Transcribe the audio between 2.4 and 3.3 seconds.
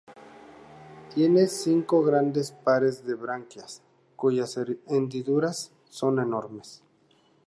pares de